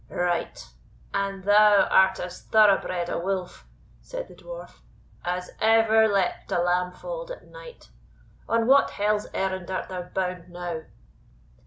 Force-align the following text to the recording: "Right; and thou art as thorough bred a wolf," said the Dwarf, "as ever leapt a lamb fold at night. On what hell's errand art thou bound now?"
"Right; 0.09 0.67
and 1.13 1.43
thou 1.43 1.83
art 1.83 2.19
as 2.19 2.41
thorough 2.47 2.81
bred 2.81 3.07
a 3.07 3.19
wolf," 3.19 3.67
said 4.01 4.27
the 4.29 4.33
Dwarf, 4.33 4.79
"as 5.23 5.51
ever 5.61 6.07
leapt 6.07 6.51
a 6.51 6.59
lamb 6.59 6.91
fold 6.91 7.29
at 7.29 7.45
night. 7.45 7.91
On 8.49 8.65
what 8.65 8.89
hell's 8.89 9.27
errand 9.31 9.69
art 9.69 9.89
thou 9.89 10.01
bound 10.01 10.49
now?" 10.49 10.81